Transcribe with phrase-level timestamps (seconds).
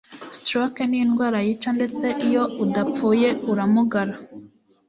[0.35, 4.13] Stroke ni indwara yica ndetse iyo udapfuye uramugara.